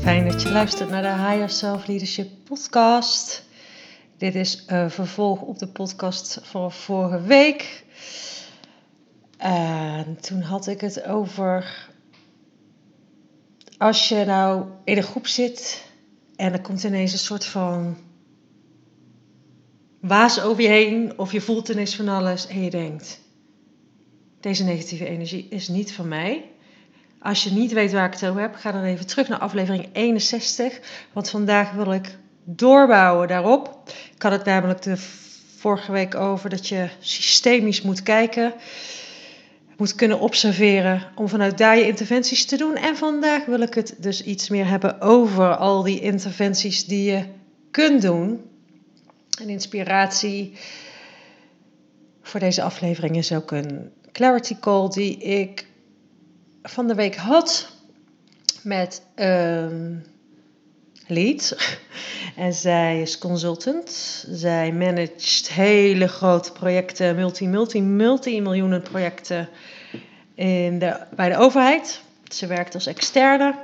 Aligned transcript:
Fijn 0.00 0.28
dat 0.28 0.42
je 0.42 0.50
luistert 0.50 0.90
naar 0.90 1.02
de 1.02 1.08
Higher 1.08 1.50
Self 1.50 1.86
Leadership 1.86 2.28
podcast. 2.44 3.44
Dit 4.16 4.34
is 4.34 4.64
een 4.66 4.90
vervolg 4.90 5.40
op 5.40 5.58
de 5.58 5.68
podcast 5.68 6.40
van 6.42 6.72
vorige 6.72 7.22
week. 7.22 7.84
En 9.38 10.20
toen 10.20 10.40
had 10.40 10.66
ik 10.66 10.80
het 10.80 11.04
over 11.04 11.88
als 13.78 14.08
je 14.08 14.24
nou 14.24 14.66
in 14.84 14.96
een 14.96 15.02
groep 15.02 15.26
zit 15.26 15.84
en 16.36 16.52
er 16.52 16.60
komt 16.60 16.84
ineens 16.84 17.12
een 17.12 17.18
soort 17.18 17.44
van 17.44 17.96
waas 20.00 20.40
over 20.40 20.62
je 20.62 20.68
heen 20.68 21.18
of 21.18 21.32
je 21.32 21.40
voelt 21.40 21.68
ineens 21.68 21.96
van 21.96 22.08
alles 22.08 22.46
en 22.46 22.62
je 22.62 22.70
denkt 22.70 23.22
deze 24.44 24.64
negatieve 24.64 25.06
energie 25.06 25.46
is 25.48 25.68
niet 25.68 25.92
van 25.92 26.08
mij. 26.08 26.44
Als 27.24 27.44
je 27.44 27.50
niet 27.52 27.72
weet 27.72 27.92
waar 27.92 28.06
ik 28.06 28.12
het 28.12 28.26
over 28.26 28.40
heb, 28.40 28.54
ga 28.54 28.72
dan 28.72 28.82
even 28.82 29.06
terug 29.06 29.28
naar 29.28 29.38
aflevering 29.38 29.88
61. 29.92 30.80
Want 31.12 31.30
vandaag 31.30 31.72
wil 31.72 31.92
ik 31.92 32.16
doorbouwen 32.44 33.28
daarop. 33.28 33.92
Ik 34.14 34.22
had 34.22 34.32
het 34.32 34.44
namelijk 34.44 34.82
de 34.82 34.96
vorige 35.56 35.92
week 35.92 36.14
over 36.14 36.50
dat 36.50 36.68
je 36.68 36.88
systemisch 36.98 37.82
moet 37.82 38.02
kijken. 38.02 38.52
Moet 39.76 39.94
kunnen 39.94 40.20
observeren 40.20 41.02
om 41.14 41.28
vanuit 41.28 41.58
daar 41.58 41.76
je 41.76 41.86
interventies 41.86 42.44
te 42.46 42.56
doen. 42.56 42.76
En 42.76 42.96
vandaag 42.96 43.44
wil 43.44 43.60
ik 43.60 43.74
het 43.74 43.94
dus 43.98 44.24
iets 44.24 44.48
meer 44.48 44.66
hebben 44.66 45.00
over 45.00 45.56
al 45.56 45.82
die 45.82 46.00
interventies 46.00 46.84
die 46.84 47.10
je 47.10 47.24
kunt 47.70 48.02
doen. 48.02 48.40
Een 49.40 49.48
inspiratie 49.48 50.52
voor 52.22 52.40
deze 52.40 52.62
aflevering 52.62 53.16
is 53.16 53.32
ook 53.32 53.50
een 53.50 53.92
clarity 54.12 54.56
call 54.60 54.88
die 54.88 55.16
ik 55.16 55.72
van 56.64 56.86
de 56.86 56.94
week 56.94 57.16
had 57.16 57.68
met 58.62 59.02
een 59.14 60.04
lead. 61.06 61.56
En 62.36 62.52
zij 62.54 63.00
is 63.00 63.18
consultant. 63.18 63.90
Zij 64.30 64.72
managt 64.72 65.48
hele 65.50 66.08
grote 66.08 66.52
projecten, 66.52 67.16
multi, 67.16 67.48
multi, 67.48 67.82
multi-miljoenen 67.82 68.82
projecten 68.82 69.48
in 70.34 70.78
de, 70.78 71.00
bij 71.16 71.28
de 71.28 71.36
overheid. 71.36 72.02
Ze 72.28 72.46
werkt 72.46 72.74
als 72.74 72.86
externe. 72.86 73.54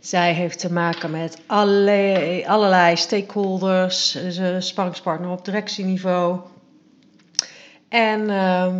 Zij 0.00 0.32
heeft 0.32 0.58
te 0.58 0.72
maken 0.72 1.10
met 1.10 1.40
allerlei, 1.46 2.44
allerlei 2.46 2.96
stakeholders. 2.96 4.10
Ze 4.10 4.20
is 4.20 4.36
een 4.36 4.62
sparringspartner 4.62 5.30
op 5.30 5.44
directieniveau. 5.44 6.40
En 7.88 8.20
uh, 8.20 8.76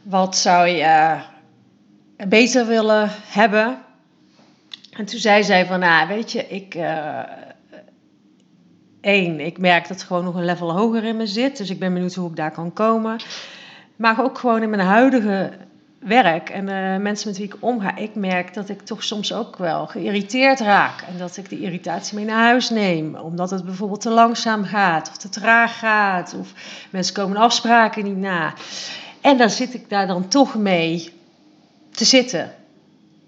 Wat 0.03 0.37
zou 0.37 0.69
je 0.69 1.19
beter 2.29 2.67
willen 2.67 3.11
hebben? 3.27 3.83
En 4.91 5.05
toen 5.05 5.19
zei 5.19 5.45
zij 5.45 5.67
van, 5.67 5.81
nou, 5.81 6.09
weet 6.09 6.33
je, 6.33 6.49
ik, 6.49 6.75
uh, 6.75 7.21
één, 9.07 9.41
ik 9.41 9.59
merk 9.59 9.89
dat 9.89 9.97
het 9.97 10.07
gewoon 10.07 10.25
nog 10.25 10.35
een 10.35 10.45
level 10.45 10.73
hoger 10.73 11.05
in 11.05 11.17
me 11.17 11.27
zit. 11.27 11.57
Dus 11.57 11.71
ik 11.71 11.79
ben 11.79 11.93
benieuwd 11.93 12.15
hoe 12.15 12.31
ik 12.31 12.37
daar 12.37 12.51
kan 12.51 12.73
komen. 12.73 13.21
Maar 13.97 14.23
ook 14.23 14.39
gewoon 14.39 14.63
in 14.63 14.71
mijn 14.71 14.87
huidige 14.87 15.53
werk 15.99 16.51
en 16.51 16.67
de 16.67 16.99
mensen 17.03 17.29
met 17.29 17.37
wie 17.37 17.47
ik 17.47 17.57
omga. 17.61 17.97
Ik 17.97 18.15
merk 18.15 18.55
dat 18.55 18.69
ik 18.69 18.81
toch 18.81 19.05
soms 19.05 19.33
ook 19.33 19.57
wel 19.57 19.87
geïrriteerd 19.87 20.61
raak. 20.61 21.01
En 21.01 21.19
dat 21.19 21.37
ik 21.37 21.49
die 21.49 21.61
irritatie 21.61 22.17
mee 22.17 22.25
naar 22.25 22.45
huis 22.45 22.71
neem. 22.71 23.15
Omdat 23.15 23.51
het 23.51 23.65
bijvoorbeeld 23.65 24.01
te 24.01 24.11
langzaam 24.11 24.65
gaat 24.65 25.09
of 25.09 25.17
te 25.17 25.29
traag 25.29 25.79
gaat. 25.79 26.35
Of 26.39 26.53
mensen 26.91 27.15
komen 27.15 27.37
afspraken 27.37 28.05
niet 28.05 28.17
na. 28.17 28.55
En 29.21 29.39
dan 29.39 29.51
zit 29.51 29.75
ik 29.75 29.89
daar 29.89 30.07
dan 30.07 30.29
toch 30.29 30.55
mee 30.55 31.13
te 31.91 32.05
zitten. 32.05 32.53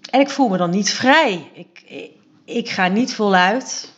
En 0.09 0.19
ik 0.19 0.29
voel 0.29 0.49
me 0.49 0.57
dan 0.57 0.69
niet 0.69 0.93
vrij. 0.93 1.51
Ik, 1.53 1.83
ik 2.45 2.69
ga 2.69 2.87
niet 2.87 3.15
voluit. 3.15 3.97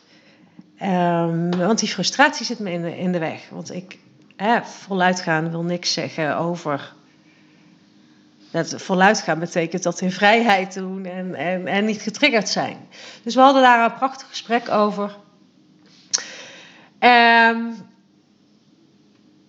Um, 0.84 1.58
want 1.58 1.80
die 1.80 1.90
frustratie 1.90 2.46
zit 2.46 2.59
me 2.59 2.72
in 2.72 2.81
de, 2.81 2.97
in 2.97 3.12
de 3.12 3.19
weg. 3.19 3.50
Want 3.50 3.74
ik, 3.74 3.97
hè, 4.36 4.64
voluit 4.64 5.22
gaan 5.22 5.52
wil 5.52 5.64
niks 5.64 5.94
zeggen 5.94 6.38
over. 6.38 6.94
Dat 8.52 8.81
voluit 8.81 9.19
gaan 9.19 9.40
betekent 9.40 9.84
dat 9.84 10.02
in 10.02 10.12
vrijheid 10.12 10.74
doen 10.74 11.06
en, 11.06 11.66
en, 11.66 11.86
niet 11.86 12.02
getriggerd 12.02 12.50
zijn. 12.50 12.78
Dus 13.24 13.36
we 13.36 13.42
hadden 13.42 13.62
daar 13.62 13.92
een 13.92 13.97
prachtig 13.97 14.28
gesprek 14.28 14.69
over. 14.69 15.18
Um, 17.00 17.75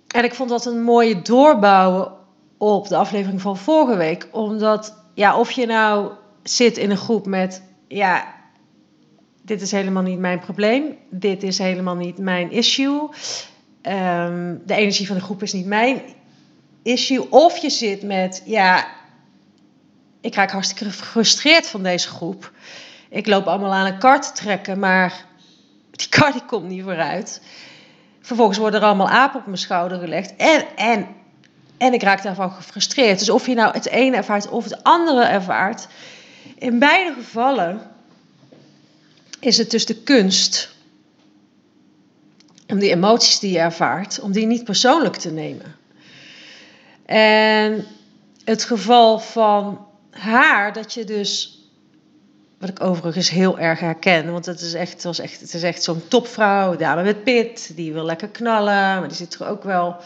en 0.09 0.25
ik 0.25 0.35
vond 0.35 0.49
dat 0.49 0.67
een 0.67 0.83
mooie 0.83 1.23
doorbouwen 1.23 2.13
op 2.59 2.89
de 2.89 2.97
aflevering 2.97 3.41
van 3.41 3.57
vorige 3.57 3.97
week. 3.97 4.29
Omdat, 4.31 4.97
ja, 5.15 5.39
of 5.39 5.51
je 5.51 5.67
nou 5.67 6.13
zit 6.43 6.77
in 6.77 6.91
een 6.91 6.97
groep 6.97 7.27
met, 7.27 7.63
ja, 7.89 8.35
dit 9.43 9.63
is 9.63 9.71
helemaal 9.71 10.03
niet 10.03 10.19
mijn 10.19 10.39
probleem. 10.39 10.97
Dit 11.11 11.43
is 11.43 11.59
helemaal 11.59 11.97
niet 11.97 12.19
mijn 12.19 12.51
issue. 12.51 13.09
Um, 13.83 14.63
de 14.67 14.75
energie 14.75 15.07
van 15.07 15.17
de 15.17 15.23
groep 15.23 15.43
is 15.43 15.53
niet 15.53 15.67
mijn 15.67 16.03
issue. 16.83 17.31
Of 17.31 17.57
je 17.57 17.71
zit 17.71 18.03
met, 18.03 18.43
ja, 18.45 18.87
ik 20.21 20.35
raak 20.35 20.51
hartstikke 20.51 20.85
gefrustreerd 20.85 21.69
van 21.69 21.83
deze 21.83 22.09
groep. 22.09 22.53
Ik 23.09 23.27
loop 23.27 23.47
allemaal 23.47 23.73
aan 23.73 23.87
een 23.87 23.99
kar 23.99 24.21
te 24.21 24.33
trekken, 24.33 24.79
maar 24.79 25.25
die 25.91 26.09
kar 26.09 26.33
die 26.33 26.45
komt 26.45 26.69
niet 26.69 26.83
vooruit. 26.83 27.43
Vervolgens 28.21 28.59
worden 28.59 28.81
er 28.81 28.87
allemaal 28.87 29.09
apen 29.09 29.41
op 29.41 29.47
mijn 29.47 29.59
schouder 29.59 29.99
gelegd. 29.99 30.37
En, 30.37 30.65
en, 30.77 31.07
en 31.79 31.93
ik 31.93 32.03
raak 32.03 32.23
daarvan 32.23 32.51
gefrustreerd. 32.51 33.19
Dus 33.19 33.31
of 33.31 33.47
je 33.47 33.55
nou 33.55 33.73
het 33.73 33.89
ene 33.89 34.17
ervaart 34.17 34.49
of 34.49 34.65
het 34.65 34.83
andere 34.83 35.25
ervaart. 35.25 35.89
In 36.59 36.79
beide 36.79 37.13
gevallen 37.13 37.92
is 39.45 39.59
het 39.59 39.71
dus 39.71 39.87
de 39.87 39.95
kunst 39.95 40.75
om 42.69 42.79
die 42.79 42.91
emoties 42.91 43.39
die 43.39 43.53
je 43.53 43.59
ervaart, 43.59 44.21
om 44.21 44.33
die 44.33 44.47
niet 44.47 44.65
persoonlijk 44.65 45.17
te 45.17 45.31
nemen. 45.31 45.77
En 47.07 47.87
het 48.45 48.65
geval 48.65 49.19
van 49.19 49.87
haar, 50.11 50.73
dat 50.73 50.95
je 50.95 51.05
dus, 51.05 51.61
wat 52.59 52.69
ik 52.69 52.83
overigens 52.83 53.31
heel 53.31 53.59
erg 53.59 53.81
herken, 53.81 54.33
want 54.33 54.47
het 54.47 54.61
is 54.61 54.75
echt, 54.75 55.05
echt, 55.05 55.63
echt 55.63 55.83
zo'n 55.83 56.09
topvrouw, 56.09 56.77
dame 56.77 57.03
met 57.03 57.25
pit, 57.25 57.73
die 57.77 57.93
wil 57.93 58.05
lekker 58.05 58.29
knallen, 58.29 58.99
maar 58.99 59.09
die 59.09 59.17
zit 59.17 59.35
er 59.35 59.47
ook 59.47 59.65
wel 59.65 59.97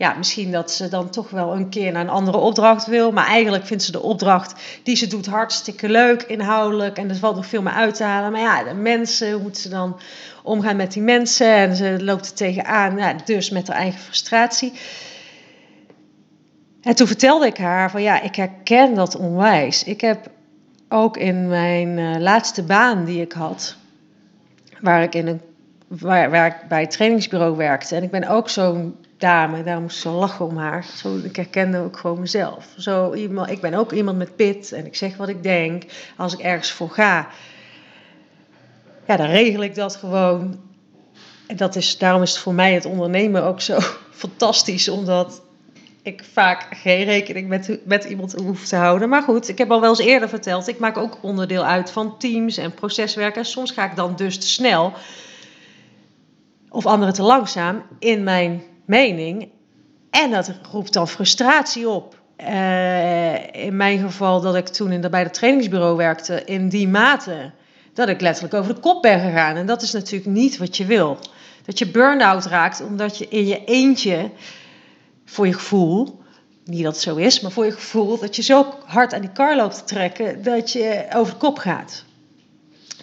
ja, 0.00 0.14
misschien 0.16 0.52
dat 0.52 0.70
ze 0.70 0.88
dan 0.88 1.10
toch 1.10 1.30
wel 1.30 1.54
een 1.54 1.68
keer 1.68 1.92
naar 1.92 2.02
een 2.02 2.08
andere 2.08 2.36
opdracht 2.36 2.86
wil. 2.86 3.12
Maar 3.12 3.26
eigenlijk 3.26 3.66
vindt 3.66 3.82
ze 3.82 3.92
de 3.92 4.02
opdracht 4.02 4.80
die 4.82 4.96
ze 4.96 5.06
doet 5.06 5.26
hartstikke 5.26 5.88
leuk, 5.88 6.22
inhoudelijk. 6.22 6.98
En 6.98 7.08
er 7.08 7.16
valt 7.16 7.36
nog 7.36 7.46
veel 7.46 7.62
meer 7.62 7.72
uit 7.72 7.94
te 7.94 8.04
halen. 8.04 8.32
Maar 8.32 8.40
ja, 8.40 8.64
de 8.64 8.74
mensen, 8.74 9.32
hoe 9.32 9.42
moet 9.42 9.58
ze 9.58 9.68
dan 9.68 10.00
omgaan 10.42 10.76
met 10.76 10.92
die 10.92 11.02
mensen? 11.02 11.54
En 11.54 11.76
ze 11.76 12.04
loopt 12.04 12.26
er 12.26 12.34
tegenaan, 12.34 12.96
ja, 12.96 13.14
dus 13.24 13.50
met 13.50 13.68
haar 13.68 13.76
eigen 13.76 14.00
frustratie. 14.00 14.72
En 16.82 16.94
toen 16.94 17.06
vertelde 17.06 17.46
ik 17.46 17.56
haar 17.56 17.90
van 17.90 18.02
ja, 18.02 18.20
ik 18.20 18.36
herken 18.36 18.94
dat 18.94 19.16
onwijs. 19.16 19.84
Ik 19.84 20.00
heb 20.00 20.30
ook 20.88 21.16
in 21.16 21.48
mijn 21.48 21.98
uh, 21.98 22.16
laatste 22.18 22.62
baan 22.62 23.04
die 23.04 23.20
ik 23.20 23.32
had, 23.32 23.76
waar 24.80 25.02
ik 25.02 25.14
in 25.14 25.26
een 25.26 25.40
waar, 25.98 26.30
waar 26.30 26.46
ik 26.46 26.68
bij 26.68 26.80
het 26.80 26.90
trainingsbureau 26.90 27.56
werkte. 27.56 27.96
En 27.96 28.02
ik 28.02 28.10
ben 28.10 28.28
ook 28.28 28.48
zo'n 28.48 28.94
dame, 29.20 29.62
daar 29.62 29.80
moest 29.80 29.98
zo 29.98 30.12
lachen 30.12 30.46
om 30.46 30.56
haar. 30.56 30.84
Zo, 30.84 31.16
ik 31.16 31.36
herkende 31.36 31.78
ook 31.78 31.96
gewoon 31.96 32.20
mezelf. 32.20 32.66
Zo, 32.78 33.14
iemand, 33.14 33.50
ik 33.50 33.60
ben 33.60 33.74
ook 33.74 33.92
iemand 33.92 34.18
met 34.18 34.36
pit 34.36 34.72
en 34.72 34.86
ik 34.86 34.96
zeg 34.96 35.16
wat 35.16 35.28
ik 35.28 35.42
denk. 35.42 35.84
Als 36.16 36.32
ik 36.32 36.38
ergens 36.38 36.70
voor 36.70 36.90
ga, 36.90 37.28
ja, 39.06 39.16
dan 39.16 39.26
regel 39.26 39.62
ik 39.62 39.74
dat 39.74 39.96
gewoon. 39.96 40.60
En 41.46 41.56
dat 41.56 41.76
is, 41.76 41.98
daarom 41.98 42.22
is 42.22 42.30
het 42.30 42.40
voor 42.40 42.54
mij 42.54 42.74
het 42.74 42.84
ondernemen 42.84 43.44
ook 43.44 43.60
zo 43.60 43.78
fantastisch, 44.12 44.88
omdat 44.88 45.42
ik 46.02 46.24
vaak 46.32 46.66
geen 46.70 47.04
rekening 47.04 47.48
met, 47.48 47.78
met 47.84 48.04
iemand 48.04 48.32
hoef 48.32 48.66
te 48.66 48.76
houden. 48.76 49.08
Maar 49.08 49.22
goed, 49.22 49.48
ik 49.48 49.58
heb 49.58 49.70
al 49.70 49.80
wel 49.80 49.90
eens 49.90 49.98
eerder 49.98 50.28
verteld, 50.28 50.68
ik 50.68 50.78
maak 50.78 50.96
ook 50.96 51.18
onderdeel 51.22 51.64
uit 51.64 51.90
van 51.90 52.18
teams 52.18 52.56
en 52.56 52.74
proceswerk. 52.74 53.36
En 53.36 53.44
soms 53.44 53.70
ga 53.70 53.90
ik 53.90 53.96
dan 53.96 54.16
dus 54.16 54.38
te 54.38 54.48
snel 54.48 54.92
of 56.68 56.86
anderen 56.86 57.14
te 57.14 57.22
langzaam 57.22 57.82
in 57.98 58.22
mijn 58.22 58.62
mening. 58.90 59.48
En 60.10 60.30
dat 60.30 60.52
roept 60.72 60.92
dan 60.92 61.08
frustratie 61.08 61.88
op. 61.88 62.18
Uh, 62.40 63.54
in 63.54 63.76
mijn 63.76 63.98
geval 63.98 64.40
dat 64.40 64.54
ik 64.56 64.68
toen 64.68 64.92
in 64.92 65.10
bij 65.10 65.22
het 65.22 65.34
trainingsbureau 65.34 65.96
werkte, 65.96 66.44
in 66.44 66.68
die 66.68 66.88
mate 66.88 67.50
dat 67.94 68.08
ik 68.08 68.20
letterlijk 68.20 68.54
over 68.54 68.74
de 68.74 68.80
kop 68.80 69.02
ben 69.02 69.20
gegaan. 69.20 69.56
En 69.56 69.66
dat 69.66 69.82
is 69.82 69.92
natuurlijk 69.92 70.30
niet 70.30 70.56
wat 70.56 70.76
je 70.76 70.84
wil. 70.84 71.18
Dat 71.64 71.78
je 71.78 71.86
burn-out 71.86 72.44
raakt 72.44 72.82
omdat 72.82 73.18
je 73.18 73.28
in 73.28 73.46
je 73.46 73.64
eentje 73.64 74.30
voor 75.24 75.46
je 75.46 75.52
gevoel. 75.52 76.20
Niet 76.64 76.82
dat 76.82 76.92
het 76.92 77.02
zo 77.02 77.16
is, 77.16 77.40
maar 77.40 77.50
voor 77.50 77.64
je 77.64 77.72
gevoel 77.72 78.18
dat 78.18 78.36
je 78.36 78.42
zo 78.42 78.74
hard 78.84 79.14
aan 79.14 79.20
die 79.20 79.32
kar 79.32 79.56
loopt 79.56 79.74
te 79.74 79.84
trekken 79.84 80.42
dat 80.42 80.72
je 80.72 81.06
over 81.14 81.32
de 81.32 81.38
kop 81.38 81.58
gaat. 81.58 82.04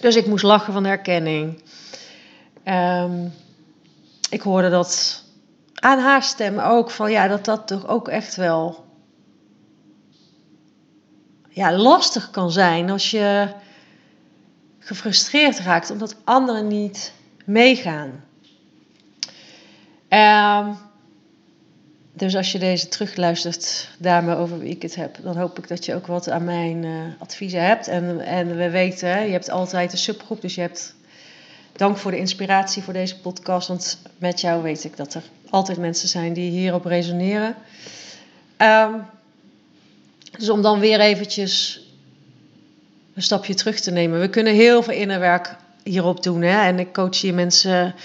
Dus 0.01 0.15
ik 0.15 0.27
moest 0.27 0.43
lachen 0.43 0.73
van 0.73 0.83
de 0.83 0.89
herkenning. 0.89 1.61
Ehm, 2.63 3.27
ik 4.29 4.41
hoorde 4.41 4.69
dat 4.69 5.23
aan 5.79 5.99
haar 5.99 6.23
stem 6.23 6.59
ook 6.59 6.91
van 6.91 7.11
ja, 7.11 7.27
dat 7.27 7.45
dat 7.45 7.67
toch 7.67 7.87
ook 7.87 8.07
echt 8.07 8.35
wel 8.35 8.85
ja, 11.49 11.77
lastig 11.77 12.29
kan 12.29 12.51
zijn 12.51 12.89
als 12.89 13.11
je 13.11 13.47
gefrustreerd 14.79 15.59
raakt 15.59 15.91
omdat 15.91 16.15
anderen 16.23 16.67
niet 16.67 17.13
meegaan. 17.45 18.23
Um, 20.09 20.77
dus 22.13 22.35
als 22.35 22.51
je 22.51 22.59
deze 22.59 22.87
terugluistert, 22.87 23.89
dame 23.99 24.35
over 24.35 24.59
wie 24.59 24.69
ik 24.69 24.81
het 24.81 24.95
heb, 24.95 25.17
dan 25.21 25.37
hoop 25.37 25.57
ik 25.57 25.67
dat 25.67 25.85
je 25.85 25.95
ook 25.95 26.07
wat 26.07 26.29
aan 26.29 26.43
mijn 26.43 26.83
uh, 26.83 27.01
adviezen 27.19 27.63
hebt. 27.63 27.87
En, 27.87 28.19
en 28.19 28.55
we 28.55 28.69
weten, 28.69 29.25
je 29.25 29.31
hebt 29.31 29.49
altijd 29.49 29.91
een 29.91 29.97
subgroep, 29.97 30.41
dus 30.41 30.55
je 30.55 30.61
hebt 30.61 30.95
dank 31.71 31.97
voor 31.97 32.11
de 32.11 32.17
inspiratie 32.17 32.83
voor 32.83 32.93
deze 32.93 33.19
podcast. 33.19 33.67
Want 33.67 33.99
met 34.17 34.41
jou 34.41 34.63
weet 34.63 34.83
ik 34.83 34.97
dat 34.97 35.13
er 35.13 35.23
altijd 35.49 35.77
mensen 35.77 36.07
zijn 36.07 36.33
die 36.33 36.51
hierop 36.51 36.85
resoneren. 36.85 37.55
Um, 38.57 39.05
dus 40.37 40.49
om 40.49 40.61
dan 40.61 40.79
weer 40.79 40.99
eventjes 40.99 41.81
een 43.13 43.21
stapje 43.21 43.53
terug 43.53 43.79
te 43.79 43.91
nemen. 43.91 44.19
We 44.19 44.29
kunnen 44.29 44.53
heel 44.53 44.83
veel 44.83 44.93
innerwerk 44.93 45.55
hierop 45.83 46.23
doen. 46.23 46.41
Hè? 46.41 46.65
En 46.65 46.79
ik 46.79 46.93
coach 46.93 47.21
hier 47.21 47.33
mensen 47.33 47.95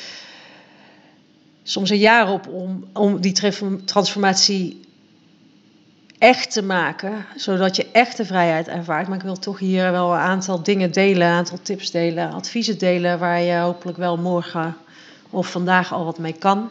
soms 1.62 1.90
een 1.90 1.98
jaar 1.98 2.32
op 2.32 2.48
om, 2.48 2.84
om 2.92 3.20
die 3.20 3.32
transformatie 3.84 4.80
echt 6.18 6.52
te 6.52 6.62
maken, 6.62 7.26
zodat 7.36 7.76
je 7.76 7.86
echte 7.92 8.24
vrijheid 8.24 8.68
ervaart. 8.68 9.08
Maar 9.08 9.16
ik 9.16 9.22
wil 9.24 9.38
toch 9.38 9.58
hier 9.58 9.90
wel 9.90 10.12
een 10.12 10.18
aantal 10.18 10.62
dingen 10.62 10.92
delen, 10.92 11.26
een 11.26 11.34
aantal 11.34 11.58
tips 11.62 11.90
delen, 11.90 12.32
adviezen 12.32 12.78
delen, 12.78 13.18
waar 13.18 13.40
je 13.40 13.56
hopelijk 13.56 13.98
wel 13.98 14.16
morgen 14.16 14.76
of 15.30 15.50
vandaag 15.50 15.92
al 15.92 16.04
wat 16.04 16.18
mee 16.18 16.32
kan. 16.32 16.70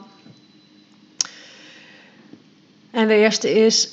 En 2.91 3.07
de 3.07 3.15
eerste 3.15 3.51
is, 3.65 3.89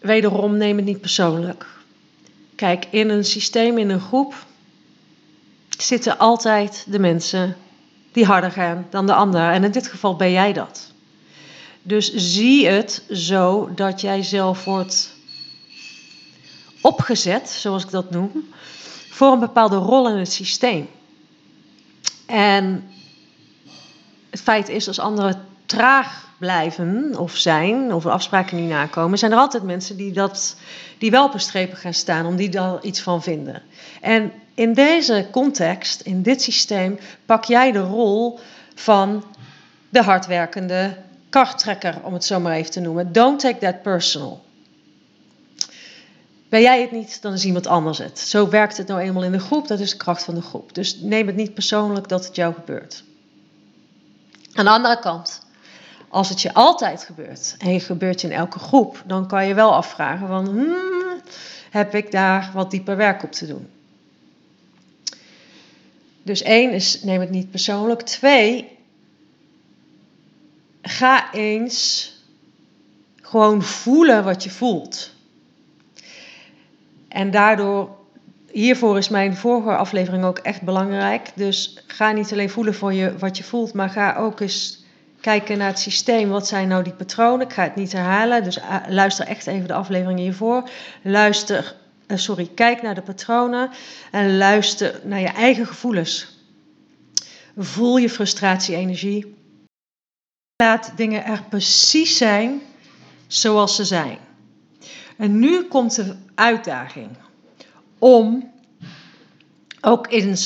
wederom 0.00 0.56
neem 0.56 0.76
het 0.76 0.84
niet 0.84 1.00
persoonlijk. 1.00 1.66
Kijk, 2.54 2.86
in 2.90 3.08
een 3.08 3.24
systeem, 3.24 3.78
in 3.78 3.90
een 3.90 4.00
groep, 4.00 4.34
zitten 5.78 6.18
altijd 6.18 6.84
de 6.88 6.98
mensen 6.98 7.56
die 8.12 8.24
harder 8.24 8.50
gaan 8.50 8.86
dan 8.90 9.06
de 9.06 9.14
ander. 9.14 9.50
En 9.50 9.64
in 9.64 9.70
dit 9.70 9.86
geval 9.86 10.16
ben 10.16 10.30
jij 10.30 10.52
dat. 10.52 10.92
Dus 11.82 12.14
zie 12.14 12.66
het 12.66 13.02
zo 13.10 13.70
dat 13.74 14.00
jij 14.00 14.22
zelf 14.22 14.64
wordt 14.64 15.14
opgezet, 16.80 17.50
zoals 17.50 17.84
ik 17.84 17.90
dat 17.90 18.10
noem, 18.10 18.48
voor 19.10 19.32
een 19.32 19.38
bepaalde 19.38 19.76
rol 19.76 20.08
in 20.08 20.16
het 20.16 20.32
systeem. 20.32 20.88
En 22.26 22.90
het 24.30 24.40
feit 24.40 24.68
is, 24.68 24.88
als 24.88 24.98
anderen 24.98 25.46
traag 25.66 26.28
blijven 26.42 27.18
of 27.18 27.36
zijn, 27.36 27.94
of 27.94 28.06
afspraken 28.06 28.56
niet 28.56 28.68
nakomen, 28.68 29.18
zijn 29.18 29.32
er 29.32 29.38
altijd 29.38 29.62
mensen 29.62 29.96
die, 29.96 30.12
dat, 30.12 30.56
die 30.98 31.10
wel 31.10 31.24
op 31.24 31.34
een 31.34 31.40
strepen 31.40 31.76
gaan 31.76 31.94
staan, 31.94 32.26
om 32.26 32.36
die 32.36 32.48
daar 32.48 32.82
iets 32.84 33.00
van 33.00 33.22
vinden. 33.22 33.62
En 34.00 34.32
in 34.54 34.72
deze 34.72 35.26
context, 35.30 36.00
in 36.00 36.22
dit 36.22 36.42
systeem, 36.42 36.98
pak 37.26 37.44
jij 37.44 37.72
de 37.72 37.80
rol 37.80 38.38
van 38.74 39.24
de 39.88 40.02
hardwerkende 40.02 40.96
karttrekker, 41.30 42.00
om 42.02 42.12
het 42.12 42.24
zo 42.24 42.40
maar 42.40 42.54
even 42.54 42.70
te 42.70 42.80
noemen. 42.80 43.12
Don't 43.12 43.40
take 43.40 43.58
that 43.58 43.82
personal. 43.82 44.44
Ben 46.48 46.60
jij 46.60 46.80
het 46.80 46.92
niet, 46.92 47.22
dan 47.22 47.32
is 47.32 47.44
iemand 47.44 47.66
anders 47.66 47.98
het. 47.98 48.18
Zo 48.18 48.48
werkt 48.48 48.76
het 48.76 48.86
nou 48.86 49.00
eenmaal 49.00 49.24
in 49.24 49.32
de 49.32 49.38
groep, 49.38 49.68
dat 49.68 49.80
is 49.80 49.90
de 49.90 49.96
kracht 49.96 50.24
van 50.24 50.34
de 50.34 50.42
groep. 50.42 50.74
Dus 50.74 50.96
neem 51.00 51.26
het 51.26 51.36
niet 51.36 51.54
persoonlijk 51.54 52.08
dat 52.08 52.24
het 52.24 52.36
jou 52.36 52.54
gebeurt. 52.54 53.04
Aan 54.52 54.64
de 54.64 54.70
andere 54.70 54.98
kant, 54.98 55.42
als 56.12 56.28
het 56.28 56.42
je 56.42 56.54
altijd 56.54 57.04
gebeurt 57.04 57.54
en 57.58 57.72
je 57.72 57.80
gebeurt 57.80 58.22
in 58.22 58.32
elke 58.32 58.58
groep, 58.58 59.02
dan 59.06 59.26
kan 59.26 59.46
je 59.46 59.54
wel 59.54 59.74
afvragen 59.74 60.26
van, 60.26 60.46
hmm, 60.46 61.20
heb 61.70 61.94
ik 61.94 62.10
daar 62.10 62.50
wat 62.54 62.70
dieper 62.70 62.96
werk 62.96 63.22
op 63.22 63.32
te 63.32 63.46
doen? 63.46 63.68
Dus 66.22 66.42
één 66.42 66.72
is, 66.72 67.02
neem 67.02 67.20
het 67.20 67.30
niet 67.30 67.50
persoonlijk. 67.50 68.02
Twee, 68.02 68.78
ga 70.82 71.32
eens 71.32 72.10
gewoon 73.22 73.62
voelen 73.62 74.24
wat 74.24 74.42
je 74.42 74.50
voelt. 74.50 75.10
En 77.08 77.30
daardoor, 77.30 77.90
hiervoor 78.50 78.98
is 78.98 79.08
mijn 79.08 79.36
vorige 79.36 79.76
aflevering 79.76 80.24
ook 80.24 80.38
echt 80.38 80.62
belangrijk. 80.62 81.30
Dus 81.34 81.82
ga 81.86 82.12
niet 82.12 82.32
alleen 82.32 82.50
voelen 82.50 82.74
voor 82.74 82.92
je, 82.92 83.18
wat 83.18 83.36
je 83.36 83.44
voelt, 83.44 83.72
maar 83.72 83.90
ga 83.90 84.16
ook 84.16 84.40
eens 84.40 84.81
kijken 85.22 85.58
naar 85.58 85.68
het 85.68 85.78
systeem. 85.78 86.28
Wat 86.28 86.46
zijn 86.46 86.68
nou 86.68 86.82
die 86.82 86.92
patronen? 86.92 87.46
Ik 87.46 87.52
ga 87.52 87.62
het 87.62 87.74
niet 87.74 87.92
herhalen, 87.92 88.44
dus 88.44 88.58
eh, 88.58 88.76
luister 88.88 89.26
echt 89.26 89.46
even 89.46 89.66
de 89.66 89.74
aflevering 89.74 90.18
hiervoor. 90.18 90.68
Luister 91.02 91.74
uh, 92.12 92.18
sorry, 92.18 92.50
kijk 92.54 92.82
naar 92.82 92.94
de 92.94 93.02
patronen 93.02 93.70
en 94.10 94.36
luister 94.36 95.00
naar 95.04 95.20
je 95.20 95.28
eigen 95.28 95.66
gevoelens. 95.66 96.40
Voel 97.56 97.96
je 97.96 98.10
frustratie-energie. 98.10 99.34
Laat 100.56 100.92
dingen 100.96 101.24
er 101.24 101.42
precies 101.48 102.16
zijn 102.16 102.60
zoals 103.26 103.76
ze 103.76 103.84
zijn. 103.84 104.18
En 105.16 105.38
nu 105.38 105.62
komt 105.62 105.94
de 105.94 106.16
uitdaging 106.34 107.10
om 107.98 108.52
ook 109.80 110.06
in 110.06 110.36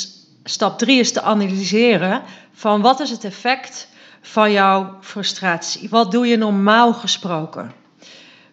stap 0.44 0.78
3 0.78 0.98
eens 0.98 1.12
te 1.12 1.22
analyseren 1.22 2.22
van 2.52 2.80
wat 2.80 3.00
is 3.00 3.10
het 3.10 3.24
effect 3.24 3.88
van 4.26 4.52
jouw 4.52 4.96
frustratie? 5.00 5.88
Wat 5.88 6.10
doe 6.10 6.26
je 6.26 6.36
normaal 6.36 6.94
gesproken? 6.94 7.72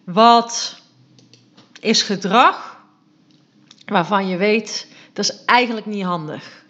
Wat 0.04 0.80
is 1.80 2.02
gedrag 2.02 2.76
waarvan 3.86 4.28
je 4.28 4.36
weet 4.36 4.86
dat 5.12 5.24
is 5.24 5.44
eigenlijk 5.44 5.86
niet 5.86 6.04
handig. 6.04 6.64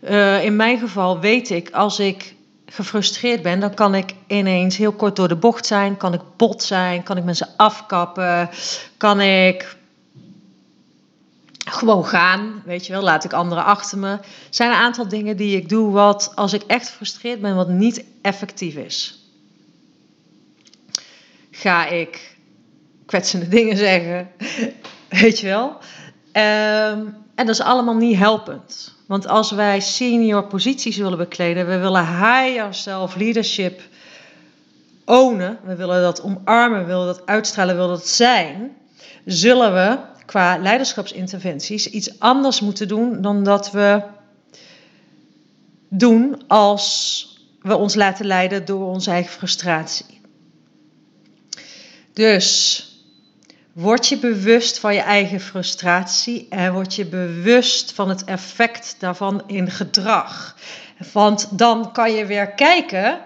Uh, 0.00 0.44
in 0.44 0.56
mijn 0.56 0.78
geval 0.78 1.20
weet 1.20 1.50
ik, 1.50 1.70
als 1.70 1.98
ik 1.98 2.34
gefrustreerd 2.66 3.42
ben, 3.42 3.60
dan 3.60 3.74
kan 3.74 3.94
ik 3.94 4.14
ineens 4.26 4.76
heel 4.76 4.92
kort 4.92 5.16
door 5.16 5.28
de 5.28 5.36
bocht 5.36 5.66
zijn, 5.66 5.96
kan 5.96 6.14
ik 6.14 6.20
bot 6.36 6.62
zijn, 6.62 7.02
kan 7.02 7.16
ik 7.16 7.24
mensen 7.24 7.48
afkappen, 7.56 8.50
kan 8.96 9.20
ik 9.20 9.76
gewoon 11.70 12.06
gaan, 12.06 12.62
weet 12.64 12.86
je 12.86 12.92
wel, 12.92 13.02
laat 13.02 13.24
ik 13.24 13.32
anderen 13.32 13.64
achter 13.64 13.98
me. 13.98 14.10
Er 14.10 14.20
zijn 14.50 14.70
een 14.70 14.76
aantal 14.76 15.08
dingen 15.08 15.36
die 15.36 15.56
ik 15.56 15.68
doe 15.68 15.92
wat, 15.92 16.32
als 16.34 16.52
ik 16.52 16.62
echt 16.62 16.88
gefrustreerd 16.88 17.40
ben, 17.40 17.56
wat 17.56 17.68
niet 17.68 18.04
effectief 18.22 18.74
is. 18.74 19.24
Ga 21.50 21.86
ik 21.86 22.36
kwetsende 23.06 23.48
dingen 23.56 23.76
zeggen? 23.76 24.28
Weet 25.08 25.38
je 25.38 25.46
wel? 25.46 25.68
Um, 25.68 27.14
en 27.34 27.46
dat 27.46 27.48
is 27.48 27.60
allemaal 27.60 27.96
niet 27.96 28.18
helpend. 28.18 28.94
Want 29.06 29.26
als 29.26 29.50
wij 29.50 29.80
senior 29.80 30.46
posities 30.46 30.96
willen 30.96 31.18
bekleden, 31.18 31.66
we 31.66 31.78
willen 31.78 32.06
higher 32.06 32.74
self 32.74 33.16
leadership 33.16 33.80
ownen, 35.04 35.58
we 35.64 35.76
willen 35.76 36.02
dat 36.02 36.22
omarmen, 36.22 36.80
we 36.80 36.86
willen 36.86 37.06
dat 37.06 37.26
uitstralen, 37.26 37.74
we 37.74 37.80
willen 37.80 37.96
dat 37.96 38.08
zijn, 38.08 38.76
zullen 39.24 39.72
we 39.74 39.98
qua 40.26 40.58
leiderschapsinterventies 40.58 41.90
iets 41.90 42.20
anders 42.20 42.60
moeten 42.60 42.88
doen 42.88 43.22
dan 43.22 43.42
dat 43.42 43.70
we 43.70 44.02
doen 45.88 46.46
als 46.46 47.24
we 47.62 47.76
ons 47.76 47.94
laten 47.94 48.26
leiden 48.26 48.64
door 48.64 48.86
onze 48.86 49.10
eigen 49.10 49.32
frustratie. 49.32 50.20
Dus 52.12 52.80
Word 53.76 54.06
je 54.06 54.18
bewust 54.18 54.78
van 54.78 54.94
je 54.94 55.00
eigen 55.00 55.40
frustratie 55.40 56.46
en 56.50 56.72
word 56.72 56.94
je 56.94 57.06
bewust 57.06 57.92
van 57.92 58.08
het 58.08 58.24
effect 58.24 58.96
daarvan 58.98 59.42
in 59.46 59.70
gedrag. 59.70 60.56
Want 61.12 61.58
dan 61.58 61.92
kan 61.92 62.12
je 62.12 62.26
weer 62.26 62.50
kijken, 62.50 63.20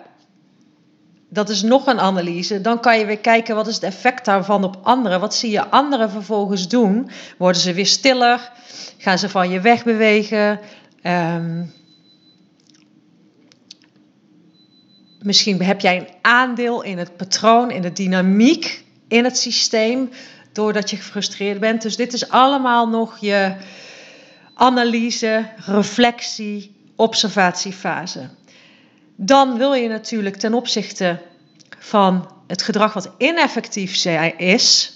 dat 1.33 1.49
is 1.49 1.63
nog 1.63 1.87
een 1.87 2.01
analyse, 2.01 2.61
dan 2.61 2.81
kan 2.81 2.99
je 2.99 3.07
weer 3.07 3.19
kijken 3.19 3.55
wat 3.55 3.67
is 3.67 3.75
het 3.75 3.83
effect 3.83 4.25
daarvan 4.25 4.65
op 4.65 4.79
anderen. 4.83 5.21
Wat 5.21 5.35
zie 5.35 5.51
je 5.51 5.69
anderen 5.69 6.11
vervolgens 6.11 6.69
doen? 6.69 7.11
Worden 7.39 7.61
ze 7.61 7.73
weer 7.73 7.87
stiller? 7.87 8.53
Gaan 8.99 9.19
ze 9.19 9.29
van 9.29 9.51
je 9.51 9.61
wegbewegen? 9.61 10.61
Um, 11.03 11.73
misschien 15.23 15.63
heb 15.63 15.81
jij 15.81 15.97
een 15.97 16.09
aandeel 16.23 16.83
in 16.83 16.99
het 16.99 17.17
patroon, 17.17 17.71
in 17.71 17.83
de 17.83 17.93
dynamiek 17.93 18.85
in 19.09 19.25
het 19.25 19.39
systeem 19.39 20.11
doordat 20.53 20.91
je 20.91 20.97
gefrustreerd 20.97 21.61
bent. 21.61 21.83
Dus 21.83 21.97
dit 21.97 22.13
is 22.13 22.29
allemaal 22.29 22.89
nog 22.89 23.19
je 23.21 23.55
analyse, 24.55 25.47
reflectie, 25.57 26.77
observatiefase. 26.97 28.29
Dan 29.23 29.59
wil 29.59 29.75
je 29.75 29.89
natuurlijk 29.89 30.37
ten 30.37 30.55
opzichte 30.55 31.19
van 31.79 32.33
het 32.47 32.63
gedrag 32.63 32.93
wat 32.93 33.11
ineffectief 33.19 34.05
is, 34.37 34.93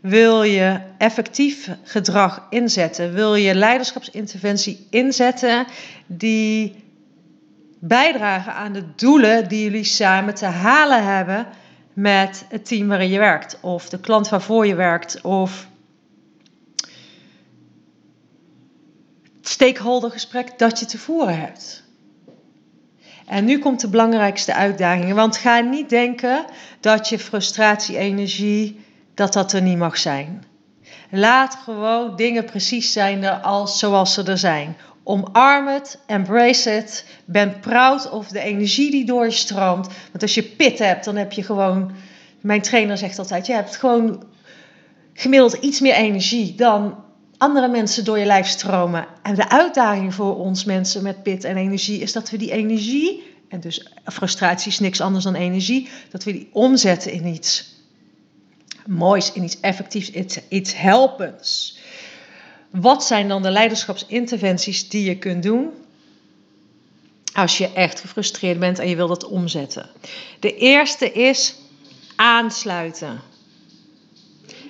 wil 0.00 0.42
je 0.42 0.80
effectief 0.98 1.70
gedrag 1.82 2.46
inzetten? 2.50 3.12
Wil 3.12 3.34
je 3.34 3.54
leiderschapsinterventie 3.54 4.86
inzetten 4.90 5.66
die 6.06 6.84
bijdragen 7.78 8.52
aan 8.52 8.72
de 8.72 8.94
doelen 8.94 9.48
die 9.48 9.62
jullie 9.62 9.84
samen 9.84 10.34
te 10.34 10.46
halen 10.46 11.04
hebben 11.04 11.46
met 11.92 12.44
het 12.48 12.66
team 12.66 12.88
waarin 12.88 13.10
je 13.10 13.18
werkt, 13.18 13.58
of 13.60 13.88
de 13.88 14.00
klant 14.00 14.28
waarvoor 14.28 14.66
je 14.66 14.74
werkt, 14.74 15.20
of 15.20 15.68
het 19.36 19.48
stakeholdergesprek 19.48 20.58
dat 20.58 20.78
je 20.78 20.86
te 20.86 20.98
voeren 20.98 21.40
hebt. 21.40 21.85
En 23.26 23.44
nu 23.44 23.58
komt 23.58 23.80
de 23.80 23.88
belangrijkste 23.88 24.54
uitdaging. 24.54 25.12
Want 25.12 25.36
ga 25.36 25.60
niet 25.60 25.88
denken 25.88 26.44
dat 26.80 27.08
je 27.08 27.18
frustratie, 27.18 27.98
energie, 27.98 28.80
dat 29.14 29.32
dat 29.32 29.52
er 29.52 29.62
niet 29.62 29.78
mag 29.78 29.96
zijn. 29.96 30.44
Laat 31.10 31.54
gewoon 31.54 32.16
dingen 32.16 32.44
precies 32.44 32.92
zijn 32.92 33.42
als, 33.42 33.78
zoals 33.78 34.14
ze 34.14 34.22
er 34.22 34.38
zijn. 34.38 34.76
Omarm 35.02 35.66
het, 35.66 35.98
embrace 36.06 36.70
het. 36.70 37.06
Ben 37.24 37.60
proud 37.60 38.10
of 38.10 38.28
de 38.28 38.40
energie 38.40 38.90
die 38.90 39.04
door 39.04 39.24
je 39.24 39.30
stroomt. 39.30 39.86
Want 39.86 40.22
als 40.22 40.34
je 40.34 40.42
pit 40.42 40.78
hebt, 40.78 41.04
dan 41.04 41.16
heb 41.16 41.32
je 41.32 41.42
gewoon. 41.42 41.90
Mijn 42.40 42.62
trainer 42.62 42.98
zegt 42.98 43.18
altijd: 43.18 43.46
je 43.46 43.52
hebt 43.52 43.76
gewoon 43.76 44.22
gemiddeld 45.12 45.52
iets 45.52 45.80
meer 45.80 45.94
energie 45.94 46.54
dan 46.54 47.04
andere 47.38 47.68
mensen 47.68 48.04
door 48.04 48.18
je 48.18 48.24
lijf 48.24 48.46
stromen. 48.46 49.06
En 49.22 49.34
de 49.34 49.48
uitdaging 49.48 50.14
voor 50.14 50.36
ons 50.36 50.64
mensen 50.64 51.02
met 51.02 51.22
pit 51.22 51.44
en 51.44 51.56
energie 51.56 52.00
is 52.00 52.12
dat 52.12 52.30
we 52.30 52.36
die 52.36 52.50
energie, 52.50 53.22
en 53.48 53.60
dus 53.60 53.86
frustratie 54.04 54.70
is 54.70 54.78
niks 54.78 55.00
anders 55.00 55.24
dan 55.24 55.34
energie, 55.34 55.88
dat 56.10 56.24
we 56.24 56.32
die 56.32 56.48
omzetten 56.52 57.12
in 57.12 57.26
iets 57.26 57.74
moois, 58.86 59.32
in 59.32 59.42
iets 59.42 59.60
effectiefs, 59.60 60.10
iets, 60.10 60.38
iets 60.48 60.76
helpends. 60.76 61.78
Wat 62.70 63.04
zijn 63.04 63.28
dan 63.28 63.42
de 63.42 63.50
leiderschapsinterventies 63.50 64.88
die 64.88 65.04
je 65.04 65.18
kunt 65.18 65.42
doen 65.42 65.70
als 67.32 67.58
je 67.58 67.72
echt 67.72 68.00
gefrustreerd 68.00 68.58
bent 68.58 68.78
en 68.78 68.88
je 68.88 68.96
wilt 68.96 69.08
dat 69.08 69.24
omzetten? 69.24 69.88
De 70.40 70.56
eerste 70.56 71.12
is 71.12 71.54
aansluiten. 72.16 73.20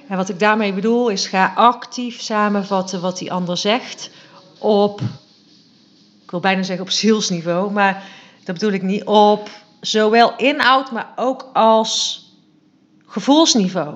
En 0.08 0.16
wat 0.16 0.28
ik 0.28 0.38
daarmee 0.38 0.72
bedoel 0.72 1.08
is 1.08 1.26
ga 1.26 1.52
actief 1.54 2.20
samenvatten 2.20 3.00
wat 3.00 3.18
die 3.18 3.32
ander 3.32 3.56
zegt 3.56 4.10
op, 4.58 5.00
ik 6.22 6.30
wil 6.30 6.40
bijna 6.40 6.62
zeggen 6.62 6.84
op 6.84 6.90
zielsniveau, 6.90 7.72
maar 7.72 8.02
dat 8.44 8.54
bedoel 8.54 8.72
ik 8.72 8.82
niet, 8.82 9.04
op 9.04 9.50
zowel 9.80 10.36
inhoud, 10.36 10.90
maar 10.90 11.12
ook 11.16 11.50
als 11.52 12.24
gevoelsniveau. 13.06 13.94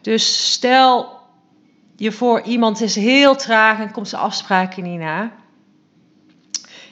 Dus 0.00 0.52
stel 0.52 1.20
je 1.96 2.12
voor, 2.12 2.42
iemand 2.42 2.80
is 2.80 2.94
heel 2.94 3.36
traag 3.36 3.78
en 3.78 3.92
komt 3.92 4.08
zijn 4.08 4.22
afspraken 4.22 4.82
niet 4.82 4.98
na. 4.98 5.32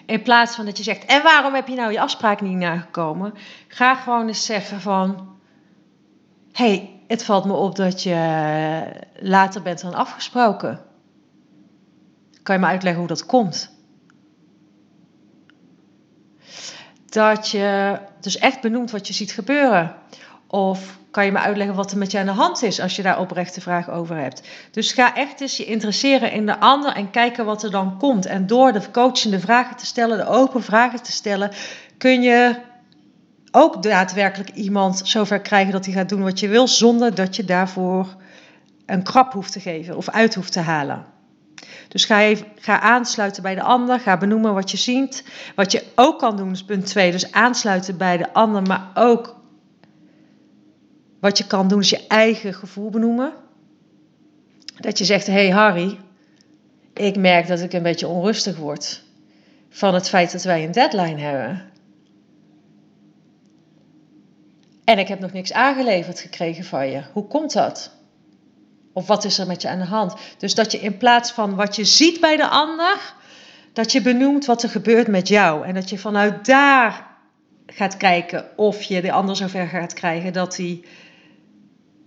In 0.06 0.22
plaats 0.22 0.54
van 0.54 0.64
dat 0.64 0.76
je 0.76 0.82
zegt, 0.82 1.04
en 1.04 1.22
waarom 1.22 1.54
heb 1.54 1.68
je 1.68 1.74
nou 1.74 1.92
je 1.92 2.00
afspraak 2.00 2.40
niet 2.40 2.56
nagekomen? 2.56 3.34
Ga 3.68 3.94
gewoon 3.94 4.28
eens 4.28 4.44
zeggen 4.44 4.80
van, 4.80 5.28
hey, 6.52 7.00
het 7.06 7.24
valt 7.24 7.44
me 7.44 7.52
op 7.52 7.76
dat 7.76 8.02
je 8.02 8.82
later 9.20 9.62
bent 9.62 9.80
dan 9.80 9.94
afgesproken. 9.94 10.80
Kan 12.42 12.54
je 12.54 12.60
me 12.60 12.66
uitleggen 12.66 13.00
hoe 13.00 13.08
dat 13.08 13.26
komt? 13.26 13.70
Dat 17.08 17.48
je 17.48 17.98
dus 18.20 18.38
echt 18.38 18.60
benoemt 18.60 18.90
wat 18.90 19.06
je 19.06 19.14
ziet 19.14 19.32
gebeuren. 19.32 19.94
Of 20.46 20.98
kan 21.10 21.24
je 21.24 21.32
me 21.32 21.38
uitleggen 21.38 21.76
wat 21.76 21.90
er 21.90 21.98
met 21.98 22.10
je 22.10 22.18
aan 22.18 22.26
de 22.26 22.32
hand 22.32 22.62
is 22.62 22.80
als 22.80 22.96
je 22.96 23.02
daar 23.02 23.20
oprechte 23.20 23.60
vraag 23.60 23.90
over 23.90 24.16
hebt. 24.16 24.42
Dus 24.70 24.92
ga 24.92 25.14
echt 25.14 25.40
eens 25.40 25.56
je 25.56 25.64
interesseren 25.64 26.32
in 26.32 26.46
de 26.46 26.60
ander 26.60 26.92
en 26.92 27.10
kijken 27.10 27.44
wat 27.44 27.62
er 27.62 27.70
dan 27.70 27.98
komt. 27.98 28.26
En 28.26 28.46
door 28.46 28.72
de 28.72 28.90
coachende 28.90 29.40
vragen 29.40 29.76
te 29.76 29.86
stellen, 29.86 30.18
de 30.18 30.26
open 30.26 30.62
vragen 30.62 31.02
te 31.02 31.12
stellen, 31.12 31.50
kun 31.98 32.22
je 32.22 32.56
ook 33.52 33.82
daadwerkelijk 33.82 34.50
iemand 34.50 35.00
zover 35.04 35.40
krijgen 35.40 35.72
dat 35.72 35.84
hij 35.84 35.94
gaat 35.94 36.08
doen 36.08 36.22
wat 36.22 36.40
je 36.40 36.48
wil, 36.48 36.68
zonder 36.68 37.14
dat 37.14 37.36
je 37.36 37.44
daarvoor 37.44 38.16
een 38.86 39.02
krap 39.02 39.32
hoeft 39.32 39.52
te 39.52 39.60
geven 39.60 39.96
of 39.96 40.08
uit 40.08 40.34
hoeft 40.34 40.52
te 40.52 40.60
halen. 40.60 41.04
Dus 41.88 42.04
ga, 42.04 42.20
even, 42.20 42.46
ga 42.56 42.80
aansluiten 42.80 43.42
bij 43.42 43.54
de 43.54 43.62
ander, 43.62 44.00
ga 44.00 44.16
benoemen 44.16 44.54
wat 44.54 44.70
je 44.70 44.76
ziet. 44.76 45.24
Wat 45.54 45.72
je 45.72 45.84
ook 45.94 46.18
kan 46.18 46.36
doen 46.36 46.50
is 46.50 46.64
punt 46.64 46.86
2, 46.86 47.10
dus 47.10 47.32
aansluiten 47.32 47.96
bij 47.96 48.16
de 48.16 48.32
ander, 48.32 48.62
maar 48.62 48.90
ook 48.94 49.36
wat 51.20 51.38
je 51.38 51.46
kan 51.46 51.68
doen 51.68 51.80
is 51.80 51.90
je 51.90 52.06
eigen 52.06 52.54
gevoel 52.54 52.90
benoemen. 52.90 53.32
Dat 54.80 54.98
je 54.98 55.04
zegt, 55.04 55.26
hey 55.26 55.50
Harry, 55.50 55.98
ik 56.94 57.16
merk 57.16 57.46
dat 57.46 57.60
ik 57.60 57.72
een 57.72 57.82
beetje 57.82 58.08
onrustig 58.08 58.56
word 58.56 59.02
van 59.70 59.94
het 59.94 60.08
feit 60.08 60.32
dat 60.32 60.42
wij 60.42 60.64
een 60.64 60.72
deadline 60.72 61.20
hebben. 61.20 61.71
En 64.84 64.98
ik 64.98 65.08
heb 65.08 65.20
nog 65.20 65.32
niks 65.32 65.52
aangeleverd 65.52 66.20
gekregen 66.20 66.64
van 66.64 66.90
je. 66.90 67.02
Hoe 67.12 67.26
komt 67.26 67.52
dat? 67.52 67.90
Of 68.92 69.06
wat 69.06 69.24
is 69.24 69.38
er 69.38 69.46
met 69.46 69.62
je 69.62 69.68
aan 69.68 69.78
de 69.78 69.84
hand? 69.84 70.14
Dus 70.38 70.54
dat 70.54 70.72
je 70.72 70.78
in 70.78 70.96
plaats 70.96 71.30
van 71.30 71.54
wat 71.54 71.76
je 71.76 71.84
ziet 71.84 72.20
bij 72.20 72.36
de 72.36 72.48
ander, 72.48 73.14
dat 73.72 73.92
je 73.92 74.02
benoemt 74.02 74.44
wat 74.44 74.62
er 74.62 74.68
gebeurt 74.68 75.08
met 75.08 75.28
jou. 75.28 75.66
En 75.66 75.74
dat 75.74 75.90
je 75.90 75.98
vanuit 75.98 76.46
daar 76.46 77.06
gaat 77.66 77.96
kijken 77.96 78.46
of 78.56 78.82
je 78.82 79.00
de 79.00 79.12
ander 79.12 79.36
zover 79.36 79.66
gaat 79.66 79.92
krijgen 79.92 80.32
dat 80.32 80.56
hij 80.56 80.84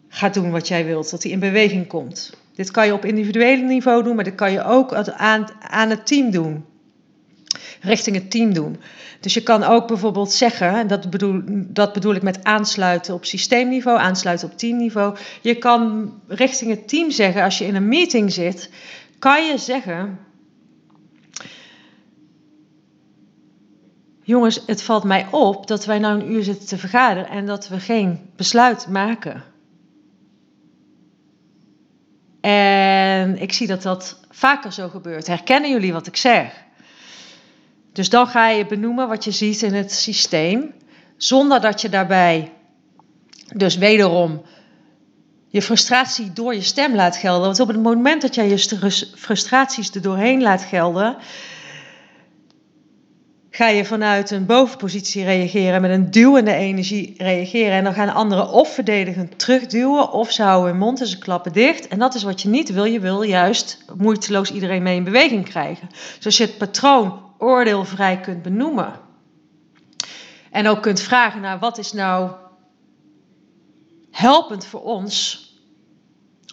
gaat 0.07 0.33
doen 0.33 0.51
wat 0.51 0.67
jij 0.67 0.85
wilt, 0.85 1.11
dat 1.11 1.23
hij 1.23 1.31
in 1.31 1.39
beweging 1.39 1.87
komt. 1.87 2.37
Dit 2.55 2.71
kan 2.71 2.85
je 2.85 2.93
op 2.93 3.05
individueel 3.05 3.57
niveau 3.57 4.03
doen, 4.03 4.15
maar 4.15 4.23
dit 4.23 4.35
kan 4.35 4.51
je 4.51 4.63
ook 4.63 4.93
aan, 4.93 5.47
aan 5.59 5.89
het 5.89 6.07
team 6.07 6.31
doen. 6.31 6.65
Richting 7.85 8.15
het 8.15 8.31
team 8.31 8.53
doen. 8.53 8.77
Dus 9.19 9.33
je 9.33 9.43
kan 9.43 9.63
ook 9.63 9.87
bijvoorbeeld 9.87 10.31
zeggen, 10.31 10.73
en 10.73 10.87
dat 10.87 11.09
bedoel, 11.09 11.41
dat 11.47 11.93
bedoel 11.93 12.15
ik 12.15 12.21
met 12.21 12.43
aansluiten 12.43 13.13
op 13.13 13.25
systeemniveau, 13.25 13.99
aansluiten 13.99 14.47
op 14.51 14.57
teamniveau. 14.57 15.17
Je 15.41 15.55
kan 15.55 16.13
richting 16.27 16.71
het 16.71 16.87
team 16.87 17.11
zeggen, 17.11 17.43
als 17.43 17.57
je 17.57 17.65
in 17.65 17.75
een 17.75 17.87
meeting 17.87 18.33
zit, 18.33 18.69
kan 19.19 19.45
je 19.45 19.57
zeggen. 19.57 20.19
Jongens, 24.23 24.61
het 24.65 24.81
valt 24.81 25.03
mij 25.03 25.27
op 25.31 25.67
dat 25.67 25.85
wij 25.85 25.99
nou 25.99 26.19
een 26.19 26.31
uur 26.31 26.43
zitten 26.43 26.67
te 26.67 26.77
vergaderen 26.77 27.29
en 27.29 27.45
dat 27.45 27.67
we 27.67 27.79
geen 27.79 28.19
besluit 28.35 28.87
maken. 28.87 29.43
En 32.41 33.41
ik 33.41 33.53
zie 33.53 33.67
dat 33.67 33.81
dat 33.81 34.19
vaker 34.29 34.71
zo 34.73 34.89
gebeurt. 34.89 35.27
Herkennen 35.27 35.69
jullie 35.69 35.93
wat 35.93 36.07
ik 36.07 36.15
zeg? 36.15 36.64
Dus 37.95 38.09
dan 38.09 38.27
ga 38.27 38.49
je 38.49 38.65
benoemen 38.65 39.07
wat 39.07 39.23
je 39.23 39.31
ziet 39.31 39.61
in 39.61 39.73
het 39.73 39.91
systeem, 39.91 40.73
zonder 41.17 41.61
dat 41.61 41.81
je 41.81 41.89
daarbij 41.89 42.51
dus 43.53 43.77
wederom 43.77 44.41
je 45.47 45.61
frustratie 45.61 46.33
door 46.33 46.53
je 46.53 46.61
stem 46.61 46.95
laat 46.95 47.17
gelden. 47.17 47.45
Want 47.45 47.59
op 47.59 47.67
het 47.67 47.81
moment 47.81 48.21
dat 48.21 48.35
jij 48.35 48.49
je 48.49 49.07
frustraties 49.15 49.91
er 49.91 50.01
doorheen 50.01 50.41
laat 50.41 50.61
gelden, 50.61 51.17
ga 53.49 53.67
je 53.67 53.85
vanuit 53.85 54.31
een 54.31 54.45
bovenpositie 54.45 55.23
reageren, 55.23 55.81
met 55.81 55.91
een 55.91 56.11
duwende 56.11 56.53
energie 56.53 57.13
reageren. 57.17 57.71
En 57.71 57.83
dan 57.83 57.93
gaan 57.93 58.13
anderen 58.13 58.49
of 58.49 58.73
verdedigend 58.73 59.39
terugduwen, 59.39 60.11
of 60.11 60.31
ze 60.31 60.43
houden 60.43 60.69
hun 60.69 60.79
mond 60.79 61.01
en 61.01 61.07
ze 61.07 61.17
klappen 61.17 61.53
dicht. 61.53 61.87
En 61.87 61.99
dat 61.99 62.15
is 62.15 62.23
wat 62.23 62.41
je 62.41 62.49
niet 62.49 62.69
wil. 62.69 62.85
Je 62.85 62.99
wil 62.99 63.21
juist 63.21 63.85
moeiteloos 63.97 64.51
iedereen 64.51 64.83
mee 64.83 64.95
in 64.95 65.03
beweging 65.03 65.45
krijgen. 65.45 65.87
Dus 66.15 66.25
als 66.25 66.37
je 66.37 66.43
het 66.43 66.57
patroon 66.57 67.23
oordeelvrij 67.45 68.19
kunt 68.19 68.41
benoemen. 68.41 68.93
En 70.51 70.67
ook 70.67 70.81
kunt 70.81 71.01
vragen 71.01 71.41
naar 71.41 71.59
wat 71.59 71.77
is 71.77 71.93
nou 71.93 72.31
helpend 74.11 74.65
voor 74.65 74.81
ons 74.81 75.43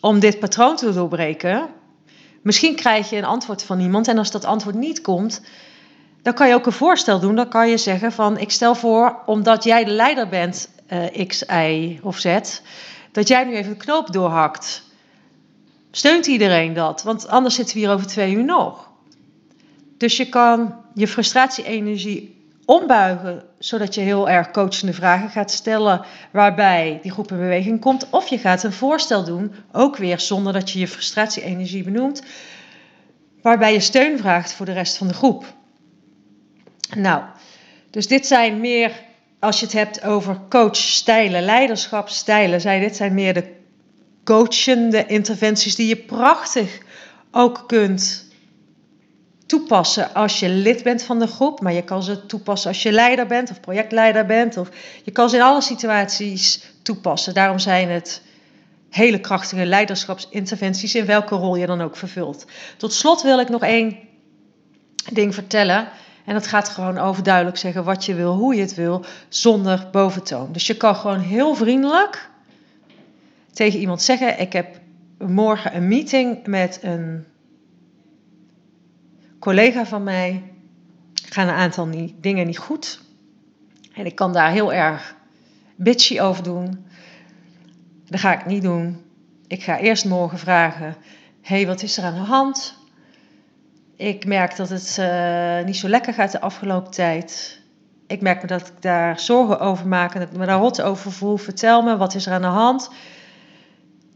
om 0.00 0.20
dit 0.20 0.38
patroon 0.38 0.76
te 0.76 0.92
doorbreken. 0.92 1.68
Misschien 2.42 2.76
krijg 2.76 3.10
je 3.10 3.16
een 3.16 3.24
antwoord 3.24 3.62
van 3.62 3.80
iemand 3.80 4.08
en 4.08 4.18
als 4.18 4.30
dat 4.30 4.44
antwoord 4.44 4.74
niet 4.74 5.00
komt, 5.00 5.42
dan 6.22 6.34
kan 6.34 6.48
je 6.48 6.54
ook 6.54 6.66
een 6.66 6.72
voorstel 6.72 7.20
doen. 7.20 7.34
Dan 7.34 7.48
kan 7.48 7.68
je 7.68 7.76
zeggen 7.76 8.12
van 8.12 8.38
ik 8.38 8.50
stel 8.50 8.74
voor, 8.74 9.22
omdat 9.26 9.64
jij 9.64 9.84
de 9.84 9.90
leider 9.90 10.28
bent, 10.28 10.68
uh, 10.92 11.26
X, 11.26 11.42
Y 11.42 11.98
of 12.02 12.18
Z, 12.18 12.38
dat 13.12 13.28
jij 13.28 13.44
nu 13.44 13.56
even 13.56 13.72
de 13.72 13.84
knoop 13.84 14.12
doorhakt. 14.12 14.82
Steunt 15.90 16.26
iedereen 16.26 16.72
dat? 16.72 17.02
Want 17.02 17.28
anders 17.28 17.54
zitten 17.54 17.74
we 17.74 17.80
hier 17.80 17.90
over 17.90 18.06
twee 18.06 18.34
uur 18.34 18.44
nog. 18.44 18.90
Dus 19.96 20.16
je 20.16 20.28
kan 20.28 20.81
je 20.94 21.08
frustratie-energie 21.08 22.40
ombuigen, 22.64 23.42
zodat 23.58 23.94
je 23.94 24.00
heel 24.00 24.28
erg 24.28 24.50
coachende 24.50 24.92
vragen 24.92 25.28
gaat 25.28 25.50
stellen, 25.50 26.04
waarbij 26.30 26.98
die 27.02 27.10
groep 27.10 27.30
in 27.30 27.36
beweging 27.36 27.80
komt. 27.80 28.10
Of 28.10 28.28
je 28.28 28.38
gaat 28.38 28.62
een 28.62 28.72
voorstel 28.72 29.24
doen, 29.24 29.54
ook 29.72 29.96
weer 29.96 30.20
zonder 30.20 30.52
dat 30.52 30.70
je 30.70 30.78
je 30.78 30.88
frustratie-energie 30.88 31.84
benoemt, 31.84 32.22
waarbij 33.42 33.72
je 33.72 33.80
steun 33.80 34.18
vraagt 34.18 34.52
voor 34.52 34.66
de 34.66 34.72
rest 34.72 34.96
van 34.96 35.08
de 35.08 35.14
groep. 35.14 35.54
Nou, 36.96 37.22
dus 37.90 38.06
dit 38.06 38.26
zijn 38.26 38.60
meer 38.60 38.92
als 39.38 39.60
je 39.60 39.64
het 39.64 39.74
hebt 39.74 40.04
over 40.04 40.40
coachstijlen, 40.48 41.42
leiderschapstijlen, 41.42 42.60
zij, 42.60 42.80
dit 42.80 42.96
zijn 42.96 43.14
meer 43.14 43.34
de 43.34 43.50
coachende 44.24 45.06
interventies 45.06 45.74
die 45.74 45.88
je 45.88 45.96
prachtig 45.96 46.78
ook 47.30 47.64
kunt 47.66 48.30
toepassen 49.52 50.14
als 50.14 50.40
je 50.40 50.48
lid 50.48 50.82
bent 50.82 51.02
van 51.02 51.18
de 51.18 51.26
groep, 51.26 51.60
maar 51.60 51.72
je 51.72 51.82
kan 51.82 52.02
ze 52.02 52.26
toepassen 52.26 52.68
als 52.68 52.82
je 52.82 52.92
leider 52.92 53.26
bent 53.26 53.50
of 53.50 53.60
projectleider 53.60 54.26
bent. 54.26 54.56
Of 54.56 54.68
je 55.04 55.10
kan 55.10 55.30
ze 55.30 55.36
in 55.36 55.42
alle 55.42 55.60
situaties 55.60 56.72
toepassen. 56.82 57.34
Daarom 57.34 57.58
zijn 57.58 57.90
het 57.90 58.22
hele 58.90 59.20
krachtige 59.20 59.66
leiderschapsinterventies 59.66 60.94
in 60.94 61.06
welke 61.06 61.34
rol 61.34 61.56
je 61.56 61.66
dan 61.66 61.80
ook 61.80 61.96
vervult. 61.96 62.46
Tot 62.76 62.92
slot 62.92 63.22
wil 63.22 63.40
ik 63.40 63.48
nog 63.48 63.62
één 63.62 63.98
ding 65.12 65.34
vertellen. 65.34 65.88
En 66.24 66.34
dat 66.34 66.46
gaat 66.46 66.68
gewoon 66.68 66.98
over 66.98 67.22
duidelijk 67.22 67.56
zeggen 67.56 67.84
wat 67.84 68.04
je 68.04 68.14
wil, 68.14 68.34
hoe 68.34 68.54
je 68.54 68.60
het 68.60 68.74
wil, 68.74 69.04
zonder 69.28 69.88
boventoon. 69.90 70.52
Dus 70.52 70.66
je 70.66 70.76
kan 70.76 70.96
gewoon 70.96 71.20
heel 71.20 71.54
vriendelijk 71.54 72.28
tegen 73.52 73.80
iemand 73.80 74.02
zeggen: 74.02 74.40
Ik 74.40 74.52
heb 74.52 74.80
morgen 75.18 75.76
een 75.76 75.88
meeting 75.88 76.46
met 76.46 76.78
een 76.82 77.26
collega 79.42 79.86
van 79.86 80.02
mij. 80.02 80.42
Gaan 81.28 81.48
een 81.48 81.54
aantal 81.54 81.88
dingen 82.20 82.46
niet 82.46 82.58
goed. 82.58 83.00
En 83.94 84.06
ik 84.06 84.14
kan 84.14 84.32
daar 84.32 84.50
heel 84.50 84.72
erg 84.72 85.16
bitchy 85.76 86.20
over 86.20 86.42
doen. 86.42 86.86
Dat 88.06 88.20
ga 88.20 88.32
ik 88.32 88.46
niet 88.46 88.62
doen. 88.62 89.02
Ik 89.46 89.62
ga 89.62 89.78
eerst 89.78 90.04
morgen 90.04 90.38
vragen: 90.38 90.96
hey, 91.40 91.66
wat 91.66 91.82
is 91.82 91.98
er 91.98 92.04
aan 92.04 92.14
de 92.14 92.20
hand? 92.20 92.74
Ik 93.96 94.26
merk 94.26 94.56
dat 94.56 94.68
het 94.68 94.96
uh, 95.00 95.64
niet 95.64 95.76
zo 95.76 95.88
lekker 95.88 96.14
gaat 96.14 96.32
de 96.32 96.40
afgelopen 96.40 96.90
tijd. 96.90 97.60
Ik 98.06 98.20
merk 98.20 98.42
me 98.42 98.46
dat 98.48 98.66
ik 98.66 98.82
daar 98.82 99.20
zorgen 99.20 99.60
over 99.60 99.88
maak 99.88 100.14
en 100.14 100.20
dat 100.20 100.30
ik 100.30 100.36
me 100.36 100.46
daar 100.46 100.58
rot 100.58 100.82
over 100.82 101.12
voel. 101.12 101.36
Vertel 101.36 101.82
me, 101.82 101.96
wat 101.96 102.14
is 102.14 102.26
er 102.26 102.32
aan 102.32 102.40
de 102.40 102.46
hand? 102.46 102.90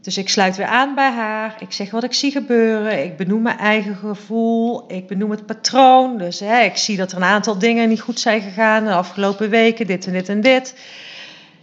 Dus 0.07 0.17
ik 0.17 0.29
sluit 0.29 0.55
weer 0.55 0.65
aan 0.65 0.95
bij 0.95 1.11
haar. 1.11 1.55
Ik 1.59 1.71
zeg 1.71 1.91
wat 1.91 2.03
ik 2.03 2.13
zie 2.13 2.31
gebeuren. 2.31 3.03
Ik 3.03 3.17
benoem 3.17 3.41
mijn 3.41 3.57
eigen 3.57 3.95
gevoel. 3.95 4.83
Ik 4.87 5.07
benoem 5.07 5.31
het 5.31 5.45
patroon. 5.45 6.17
Dus 6.17 6.39
hè, 6.39 6.61
ik 6.61 6.77
zie 6.77 6.97
dat 6.97 7.11
er 7.11 7.17
een 7.17 7.23
aantal 7.23 7.57
dingen 7.57 7.89
niet 7.89 8.01
goed 8.01 8.19
zijn 8.19 8.41
gegaan 8.41 8.83
de 8.83 8.93
afgelopen 8.93 9.49
weken. 9.49 9.87
Dit 9.87 10.05
en 10.05 10.13
dit 10.13 10.29
en 10.29 10.41
dit. 10.41 10.75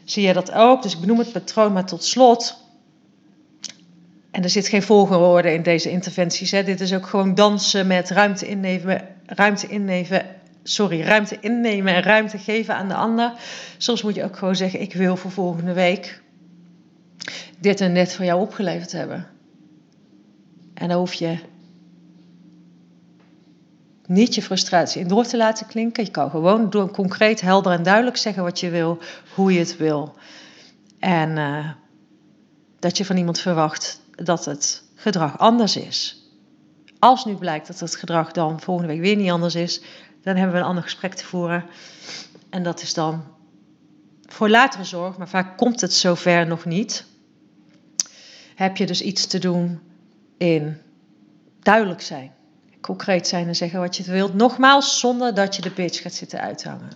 Zie 0.05 0.27
je 0.27 0.33
dat 0.33 0.53
ook? 0.53 0.83
Dus 0.83 0.95
ik 0.95 1.01
benoem 1.01 1.19
het 1.19 1.33
patroon. 1.33 1.73
Maar 1.73 1.87
tot 1.87 2.05
slot. 2.05 2.57
En 4.31 4.43
er 4.43 4.51
zit 4.51 4.69
geen 4.69 4.83
volgorde 4.83 5.53
in 5.53 5.63
deze 5.63 5.91
interventies. 5.91 6.51
Hè. 6.51 6.65
Dit 6.65 6.81
is 6.81 6.95
ook 6.95 7.07
gewoon 7.07 7.35
dansen 7.35 7.87
met 7.87 8.11
ruimte 8.11 8.47
innemen. 8.47 9.09
Ruimte 9.27 9.67
innemen 9.67 10.27
sorry, 10.63 11.01
ruimte 11.01 11.37
innemen 11.41 11.95
en 11.95 12.03
ruimte 12.03 12.39
geven 12.39 12.75
aan 12.75 12.89
de 12.89 12.95
ander. 12.95 13.33
Soms 13.79 14.03
moet 14.03 14.15
je 14.15 14.25
ook 14.25 14.37
gewoon 14.37 14.57
zeggen: 14.57 14.81
Ik 14.81 14.95
wil 14.95 15.17
voor 15.17 15.31
volgende 15.31 15.73
week 15.73 16.23
dit 17.59 17.81
en 17.81 17.95
dit 17.95 18.15
voor 18.15 18.25
jou 18.25 18.41
opgeleverd 18.41 18.93
hebben. 18.93 19.27
En 20.75 20.89
dan 20.89 20.99
hoef 20.99 21.15
je 21.15 21.39
niet 24.07 24.35
je 24.35 24.43
frustratie 24.43 25.01
in 25.01 25.09
door 25.09 25.25
te 25.25 25.37
laten 25.37 25.67
klinken. 25.67 26.05
Je 26.05 26.11
kan 26.11 26.31
gewoon 26.31 26.71
door 26.71 26.91
concreet, 26.91 27.41
helder 27.41 27.73
en 27.73 27.83
duidelijk 27.83 28.17
zeggen 28.17 28.43
wat 28.43 28.61
je 28.61 28.71
wil, 28.71 28.99
hoe 29.35 29.53
je 29.53 29.59
het 29.59 29.77
wil. 29.77 30.15
En 30.99 31.37
uh, 31.37 31.69
dat 32.79 32.97
je 32.97 33.05
van 33.05 33.17
iemand 33.17 33.41
verwacht 33.41 34.01
dat 34.11 34.45
het 34.45 34.83
gedrag 34.95 35.39
anders 35.39 35.77
is. 35.77 36.23
Als 36.99 37.25
nu 37.25 37.35
blijkt 37.35 37.67
dat 37.67 37.81
het 37.81 37.97
gedrag 37.97 38.33
dan 38.33 38.61
volgende 38.61 38.93
week 38.93 39.01
weer 39.01 39.17
niet 39.17 39.31
anders 39.31 39.55
is, 39.55 39.83
dan 40.23 40.37
hebben 40.37 40.55
we 40.55 40.61
een 40.61 40.69
ander 40.69 40.83
gesprek 40.83 41.15
te 41.15 41.25
voeren. 41.25 41.65
En 42.51 42.63
dat 42.63 42.83
is 42.83 42.95
dan 42.95 43.25
voor 44.23 44.49
latere 44.49 44.85
zorg, 44.85 45.17
maar 45.17 45.29
vaak 45.29 45.57
komt 45.57 45.81
het 45.81 45.93
zover 45.93 46.47
nog 46.47 46.65
niet 46.65 47.07
heb 48.55 48.77
je 48.77 48.87
dus 48.87 49.03
iets 49.03 49.27
te 49.27 49.39
doen 49.39 49.81
in 50.39 50.77
duidelijk 51.63 52.01
zijn. 52.01 52.33
Concreet 52.81 53.29
zijn 53.29 53.47
en 53.47 53.57
zeggen 53.57 53.81
wat 53.81 53.97
je 53.97 54.03
wilt. 54.03 54.35
Nogmaals, 54.35 54.99
zonder 55.01 55.35
dat 55.35 55.57
je 55.57 55.63
de 55.63 55.71
bitch 55.71 56.03
gaat 56.03 56.15
zitten 56.15 56.41
uithangen. 56.41 56.91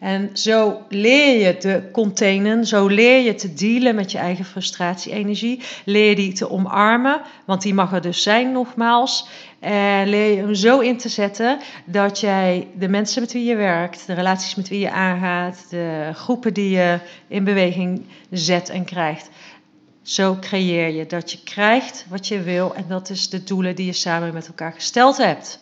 En 0.00 0.30
zo 0.32 0.82
leer 0.88 1.46
je 1.46 1.56
te 1.56 1.82
containen, 1.92 2.66
zo 2.66 2.86
leer 2.86 3.24
je 3.24 3.34
te 3.34 3.54
dealen 3.54 3.94
met 3.94 4.12
je 4.12 4.18
eigen 4.18 4.44
frustratie-energie. 4.44 5.62
Leer 5.84 6.16
die 6.16 6.32
te 6.32 6.50
omarmen, 6.50 7.20
want 7.44 7.62
die 7.62 7.74
mag 7.74 7.92
er 7.92 8.00
dus 8.00 8.22
zijn, 8.22 8.52
nogmaals. 8.52 9.28
En 9.60 10.08
leer 10.08 10.30
je 10.30 10.36
hem 10.36 10.54
zo 10.54 10.78
in 10.78 10.96
te 10.96 11.08
zetten 11.08 11.58
dat 11.84 12.20
jij 12.20 12.68
de 12.78 12.88
mensen 12.88 13.20
met 13.20 13.32
wie 13.32 13.44
je 13.44 13.56
werkt, 13.56 14.06
de 14.06 14.14
relaties 14.14 14.54
met 14.54 14.68
wie 14.68 14.80
je 14.80 14.90
aangaat, 14.90 15.66
de 15.70 16.10
groepen 16.14 16.54
die 16.54 16.70
je 16.70 16.98
in 17.28 17.44
beweging 17.44 18.04
zet 18.30 18.68
en 18.68 18.84
krijgt, 18.84 19.30
zo 20.06 20.36
creëer 20.40 20.88
je 20.88 21.06
dat 21.06 21.32
je 21.32 21.42
krijgt 21.42 22.06
wat 22.08 22.28
je 22.28 22.42
wil 22.42 22.74
en 22.74 22.84
dat 22.88 23.10
is 23.10 23.28
de 23.28 23.44
doelen 23.44 23.74
die 23.74 23.86
je 23.86 23.92
samen 23.92 24.34
met 24.34 24.46
elkaar 24.46 24.72
gesteld 24.72 25.16
hebt. 25.16 25.60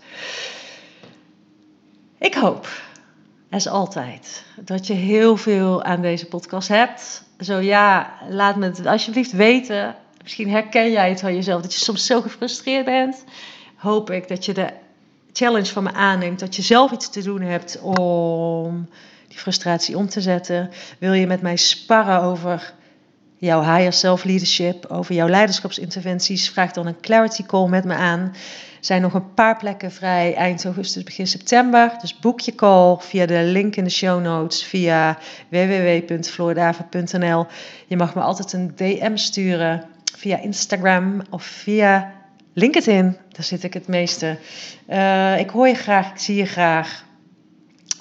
Ik 2.19 2.35
hoop, 2.35 2.69
als 3.51 3.69
altijd, 3.69 4.45
dat 4.61 4.87
je 4.87 4.93
heel 4.93 5.37
veel 5.37 5.83
aan 5.83 6.03
deze 6.03 6.27
podcast 6.27 6.69
hebt. 6.69 7.25
Zo 7.41 7.59
ja, 7.59 8.13
laat 8.29 8.57
me 8.57 8.65
het 8.65 8.87
alsjeblieft 8.87 9.33
weten. 9.33 9.95
Misschien 10.23 10.51
herken 10.51 10.91
jij 10.91 11.09
het 11.09 11.21
van 11.21 11.35
jezelf, 11.35 11.63
dat 11.63 11.75
je 11.75 11.85
soms 11.85 12.07
zo 12.07 12.21
gefrustreerd 12.21 12.85
bent. 12.85 13.25
Hoop 13.77 14.11
ik 14.11 14.29
dat 14.29 14.45
je 14.45 14.55
de 14.55 14.73
challenge 15.33 15.73
van 15.73 15.83
me 15.83 15.93
aanneemt, 15.93 16.39
dat 16.39 16.57
je 16.57 16.63
zelf 16.63 16.91
iets 16.91 17.11
te 17.11 17.23
doen 17.23 17.41
hebt 17.41 17.81
om 17.81 18.89
die 19.29 19.39
frustratie 19.39 19.97
om 19.97 20.09
te 20.09 20.21
zetten. 20.21 20.71
Wil 20.99 21.13
je 21.13 21.27
met 21.27 21.41
mij 21.41 21.57
sparren 21.57 22.23
over 22.23 22.75
jouw 23.45 23.63
higher 23.63 23.93
self 23.93 24.25
leadership, 24.25 24.87
over 24.87 25.15
jouw 25.15 25.29
leiderschapsinterventies, 25.29 26.51
vraag 26.51 26.73
dan 26.73 26.87
een 26.87 27.01
clarity 27.01 27.43
call 27.43 27.69
met 27.69 27.85
me 27.85 27.95
aan. 27.95 28.21
Er 28.21 28.91
zijn 28.91 29.03
nog 29.03 29.15
een 29.15 29.35
paar 29.35 29.57
plekken 29.57 29.93
vrij 29.93 30.35
eind 30.35 30.65
augustus, 30.65 31.03
begin 31.03 31.27
september. 31.27 31.93
Dus 32.01 32.19
boek 32.19 32.41
je 32.41 32.55
call 32.55 32.97
via 32.99 33.27
de 33.27 33.43
link 33.43 33.77
in 33.77 33.85
de 33.85 33.91
show 33.91 34.23
notes, 34.23 34.65
via 34.65 35.19
www.floordaven.nl. 35.49 37.47
Je 37.87 37.97
mag 37.97 38.15
me 38.15 38.21
altijd 38.21 38.53
een 38.53 38.73
DM 38.77 39.17
sturen 39.17 39.85
via 40.17 40.41
Instagram 40.41 41.23
of 41.31 41.43
via 41.43 42.13
LinkedIn. 42.53 43.17
Daar 43.29 43.45
zit 43.45 43.63
ik 43.63 43.75
het 43.75 43.89
meeste. 43.89 44.39
Uh, 44.89 45.39
ik 45.39 45.51
hoor 45.51 45.69
je 45.69 45.75
graag, 45.75 46.11
ik 46.11 46.19
zie 46.19 46.37
je 46.37 46.47
graag. 46.47 47.05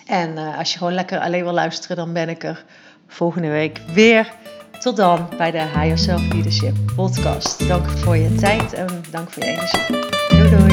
En 0.06 0.32
uh, 0.32 0.58
als 0.58 0.71
je 0.71 0.77
gewoon 0.77 0.93
lekker 0.93 1.19
alleen 1.19 1.43
wil 1.43 1.53
luisteren, 1.53 1.95
dan 1.97 2.13
ben 2.13 2.29
ik 2.29 2.43
er 2.43 2.65
volgende 3.08 3.49
week 3.49 3.82
weer. 3.93 4.34
Tot 4.84 4.96
dan 4.96 5.30
bij 5.38 5.52
de 5.52 5.62
Higher 5.62 5.98
Self 5.98 6.32
Leadership 6.32 6.76
podcast. 6.96 7.67
Dank 7.67 7.89
voor 7.89 8.17
je 8.17 8.36
tijd 8.36 8.74
en 8.74 8.88
dank 9.12 9.30
voor 9.32 9.43
je 9.43 9.50
energie. 9.50 10.00
Doei 10.30 10.50
doei. 10.50 10.72